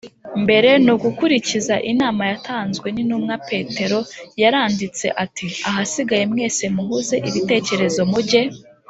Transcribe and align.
mbere 0.43 0.69
ni 0.83 0.91
ugukurikiza 0.95 1.75
inama 1.91 2.23
yatanzwe 2.31 2.87
n 2.91 2.97
intumwa 3.03 3.35
Petero 3.49 3.99
Yaranditse 4.41 5.05
ati 5.23 5.45
ahasigaye 5.69 6.23
mwese 6.31 6.63
muhuze 6.75 7.15
ibitekerezo 7.29 8.01
mujye 8.11 8.41